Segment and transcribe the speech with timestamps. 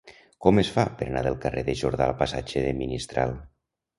[0.45, 3.37] Com es fa per anar del carrer de Jordà al passatge de Ministral?